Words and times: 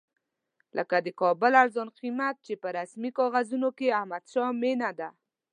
لکه 0.77 0.95
د 1.05 1.07
کابل 1.21 1.51
ارزان 1.63 1.89
قیمت 1.99 2.35
چې 2.45 2.53
په 2.61 2.67
رسمي 2.79 3.09
کاغذونو 3.17 3.69
کې 3.77 3.95
احمدشاه 3.99 4.49
مېنه 4.61 4.89
ده. 4.99 5.09